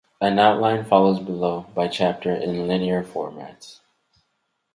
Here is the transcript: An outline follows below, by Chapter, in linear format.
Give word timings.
An 0.19 0.39
outline 0.39 0.83
follows 0.83 1.19
below, 1.19 1.67
by 1.75 1.87
Chapter, 1.87 2.33
in 2.33 2.65
linear 2.67 3.03
format. 3.03 3.79